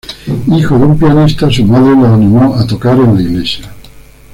[0.47, 3.71] Hijo de un pianista, su madre lo animó a tocar en la iglesia.